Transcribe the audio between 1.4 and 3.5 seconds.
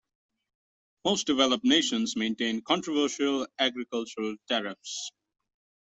nations maintain controversial